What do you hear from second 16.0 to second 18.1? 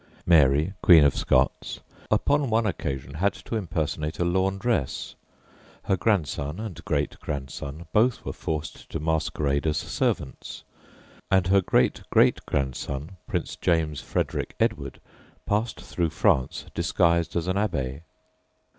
France disguised as an abbé.